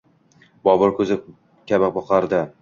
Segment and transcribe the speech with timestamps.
[0.67, 1.19] Bobur koʻzi
[1.73, 2.43] kabi boqardi.